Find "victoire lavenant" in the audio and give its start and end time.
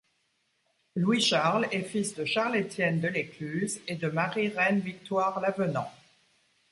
4.79-5.91